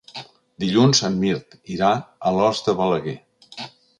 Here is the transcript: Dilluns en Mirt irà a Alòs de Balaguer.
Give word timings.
Dilluns 0.63 1.01
en 1.09 1.19
Mirt 1.25 1.57
irà 1.75 1.91
a 1.97 2.31
Alòs 2.31 2.65
de 2.69 2.77
Balaguer. 2.83 3.17